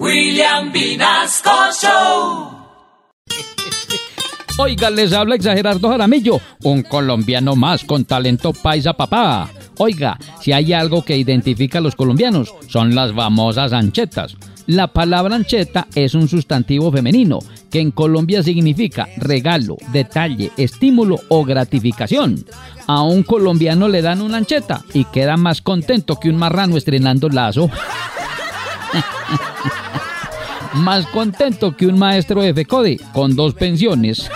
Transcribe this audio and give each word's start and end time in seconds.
William 0.00 0.72
Vinasco 0.72 1.50
Show. 1.80 2.50
Oiga, 4.58 4.90
les 4.90 5.12
habla 5.12 5.36
Exagerardo 5.36 5.88
Jaramillo, 5.88 6.40
un 6.64 6.82
colombiano 6.82 7.54
más 7.54 7.84
con 7.84 8.04
talento 8.04 8.52
paisa 8.52 8.94
papá. 8.94 9.48
Oiga, 9.78 10.18
si 10.40 10.52
hay 10.52 10.72
algo 10.72 11.04
que 11.04 11.16
identifica 11.16 11.78
a 11.78 11.80
los 11.80 11.94
colombianos, 11.94 12.52
son 12.68 12.96
las 12.96 13.12
famosas 13.12 13.72
anchetas. 13.72 14.36
La 14.66 14.88
palabra 14.88 15.36
ancheta 15.36 15.86
es 15.94 16.14
un 16.14 16.26
sustantivo 16.26 16.90
femenino 16.90 17.38
que 17.70 17.80
en 17.80 17.92
Colombia 17.92 18.42
significa 18.42 19.08
regalo, 19.16 19.76
detalle, 19.92 20.50
estímulo 20.56 21.20
o 21.28 21.44
gratificación. 21.44 22.44
A 22.88 23.02
un 23.02 23.22
colombiano 23.22 23.88
le 23.88 24.02
dan 24.02 24.22
una 24.22 24.38
ancheta 24.38 24.82
y 24.92 25.04
queda 25.04 25.36
más 25.36 25.62
contento 25.62 26.18
que 26.18 26.30
un 26.30 26.36
marrano 26.36 26.76
estrenando 26.76 27.28
lazo. 27.28 27.70
Más 30.74 31.06
contento 31.06 31.76
que 31.76 31.86
un 31.86 31.98
maestro 31.98 32.42
de 32.42 32.54
FECODE 32.54 33.00
con 33.12 33.34
dos 33.36 33.54
pensiones. 33.54 34.30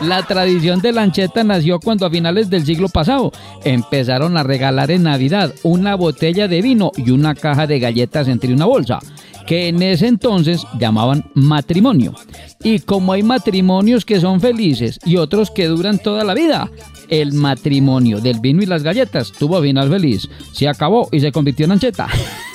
La 0.00 0.22
tradición 0.24 0.80
de 0.80 0.92
la 0.92 1.02
ancheta 1.02 1.42
nació 1.42 1.80
cuando 1.80 2.04
a 2.04 2.10
finales 2.10 2.50
del 2.50 2.66
siglo 2.66 2.88
pasado 2.88 3.32
empezaron 3.64 4.36
a 4.36 4.42
regalar 4.42 4.90
en 4.90 5.04
Navidad 5.04 5.54
una 5.62 5.94
botella 5.94 6.48
de 6.48 6.60
vino 6.60 6.92
y 6.96 7.10
una 7.10 7.34
caja 7.34 7.66
de 7.66 7.78
galletas 7.78 8.28
entre 8.28 8.52
una 8.52 8.66
bolsa, 8.66 8.98
que 9.46 9.68
en 9.68 9.82
ese 9.82 10.08
entonces 10.08 10.66
llamaban 10.78 11.24
matrimonio. 11.32 12.14
Y 12.62 12.80
como 12.80 13.12
hay 13.14 13.22
matrimonios 13.22 14.04
que 14.04 14.20
son 14.20 14.40
felices 14.40 15.00
y 15.06 15.16
otros 15.16 15.50
que 15.50 15.66
duran 15.66 15.98
toda 15.98 16.24
la 16.24 16.34
vida, 16.34 16.70
el 17.08 17.32
matrimonio 17.32 18.20
del 18.20 18.40
vino 18.40 18.62
y 18.62 18.66
las 18.66 18.82
galletas 18.82 19.32
tuvo 19.32 19.62
final 19.62 19.88
feliz, 19.88 20.28
se 20.52 20.68
acabó 20.68 21.08
y 21.10 21.20
se 21.20 21.32
convirtió 21.32 21.64
en 21.64 21.72
ancheta. 21.72 22.08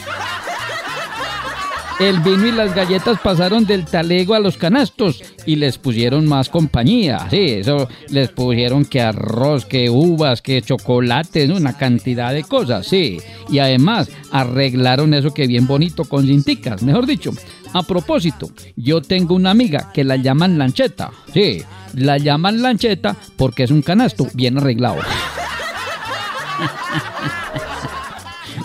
El 2.02 2.20
vino 2.22 2.48
y 2.48 2.52
las 2.52 2.74
galletas 2.74 3.20
pasaron 3.20 3.68
del 3.68 3.86
talego 3.86 4.34
a 4.34 4.40
los 4.40 4.58
canastos 4.58 5.22
y 5.46 5.58
les 5.58 5.78
pusieron 5.78 6.28
más 6.28 6.50
compañía. 6.50 7.28
Sí, 7.30 7.38
eso 7.38 7.88
les 8.10 8.30
pusieron 8.30 8.86
que 8.86 9.02
arroz, 9.02 9.66
que 9.66 9.88
uvas, 9.88 10.42
que 10.42 10.64
chocolates, 10.64 11.52
una 11.52 11.78
cantidad 11.78 12.34
de 12.34 12.44
cosas, 12.44 12.88
sí. 12.88 13.20
Y 13.52 13.60
además 13.60 14.10
arreglaron 14.32 15.14
eso 15.14 15.32
que 15.32 15.46
bien 15.46 15.68
bonito 15.68 16.06
con 16.06 16.26
cinticas, 16.26 16.82
mejor 16.82 17.06
dicho. 17.06 17.34
A 17.72 17.84
propósito, 17.84 18.50
yo 18.76 19.04
tengo 19.04 19.36
una 19.36 19.52
amiga 19.52 19.92
que 19.94 20.04
la 20.04 20.16
llaman 20.16 20.58
lancheta. 20.58 21.12
Sí, 21.32 21.62
la 21.94 22.18
llaman 22.18 22.64
lancheta 22.64 23.16
porque 23.38 23.62
es 23.62 23.70
un 23.70 23.84
canasto 23.84 24.26
bien 24.34 24.58
arreglado. 24.58 25.02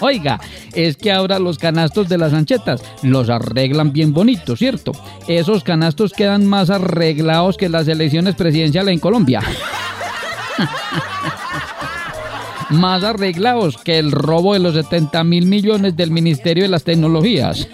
Oiga, 0.00 0.40
es 0.76 0.96
que 0.96 1.10
ahora 1.10 1.40
los 1.40 1.58
canastos 1.58 2.08
de 2.08 2.18
las 2.18 2.34
anchetas 2.34 2.82
los 3.02 3.30
arreglan 3.30 3.92
bien 3.92 4.12
bonitos, 4.12 4.58
¿cierto? 4.58 4.92
Esos 5.26 5.64
canastos 5.64 6.12
quedan 6.12 6.46
más 6.46 6.70
arreglados 6.70 7.56
que 7.56 7.68
las 7.68 7.88
elecciones 7.88 8.36
presidenciales 8.36 8.92
en 8.92 9.00
Colombia. 9.00 9.42
más 12.70 13.04
arreglados 13.04 13.76
que 13.78 13.98
el 13.98 14.12
robo 14.12 14.52
de 14.52 14.60
los 14.60 14.74
70 14.74 15.24
mil 15.24 15.46
millones 15.46 15.96
del 15.96 16.10
Ministerio 16.10 16.64
de 16.64 16.68
las 16.68 16.84
Tecnologías. 16.84 17.66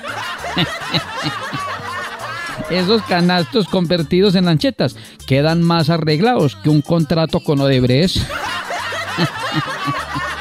Esos 2.70 3.02
canastos 3.02 3.66
convertidos 3.66 4.36
en 4.36 4.46
anchetas 4.48 4.94
quedan 5.26 5.62
más 5.62 5.90
arreglados 5.90 6.54
que 6.56 6.70
un 6.70 6.82
contrato 6.82 7.40
con 7.40 7.60
Odebrecht. 7.60 8.18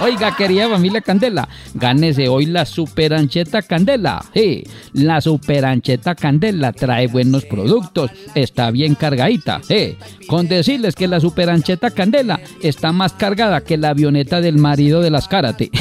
Oiga, 0.00 0.34
querida 0.34 0.66
familia 0.68 1.02
Candela, 1.02 1.46
gánese 1.74 2.28
hoy 2.28 2.46
la 2.46 2.64
superancheta 2.64 3.60
Candela. 3.60 4.24
Sí, 4.32 4.64
la 4.94 5.20
superancheta 5.20 6.14
Candela 6.14 6.72
trae 6.72 7.06
buenos 7.06 7.44
productos, 7.44 8.10
está 8.34 8.70
bien 8.70 8.94
cargadita. 8.94 9.60
Sí, 9.62 9.98
con 10.26 10.48
decirles 10.48 10.94
que 10.94 11.06
la 11.06 11.20
superancheta 11.20 11.90
Candela 11.90 12.40
está 12.62 12.92
más 12.92 13.12
cargada 13.12 13.60
que 13.60 13.76
la 13.76 13.90
avioneta 13.90 14.40
del 14.40 14.56
marido 14.56 15.02
de 15.02 15.10
las 15.10 15.28
karate. 15.28 15.70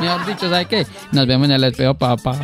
Mejor 0.00 0.26
dicho, 0.26 0.50
¿sabe 0.50 0.66
qué? 0.66 0.86
Nos 1.12 1.26
vemos 1.26 1.46
en 1.46 1.52
el 1.54 1.64
espejo, 1.64 1.94
papá. 1.94 2.38